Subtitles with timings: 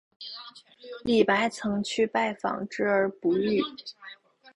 [1.03, 3.61] 李白曾去拜访之而不遇。